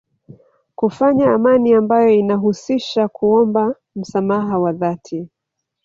Kufanya 0.75 1.25
amani 1.35 1.73
ambayo 1.73 2.09
inahusisha 2.09 3.07
kuomba 3.07 3.75
msamaha 3.95 4.59
wa 4.59 4.73
dhati 4.73 5.27